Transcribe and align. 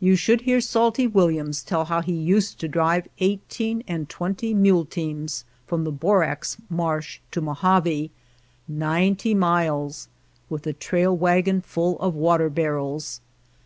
You 0.00 0.16
should 0.16 0.40
hear 0.40 0.62
Salty 0.62 1.06
Williams 1.06 1.62
tell 1.62 1.84
how 1.84 2.00
he 2.00 2.14
used 2.14 2.58
to 2.60 2.68
drive 2.68 3.06
eighteen 3.18 3.82
and 3.86 4.08
twenty 4.08 4.54
mule 4.54 4.86
teams 4.86 5.44
from 5.66 5.84
the 5.84 5.92
borax 5.92 6.56
marsh 6.70 7.20
to 7.32 7.42
Mojave, 7.42 8.10
ninety 8.66 9.34
miles, 9.34 10.08
with 10.48 10.62
the 10.62 10.72
trail 10.72 11.14
wagon 11.14 11.60
full 11.60 11.98
of 12.00 12.14
water 12.14 12.48
barrels. 12.48 13.20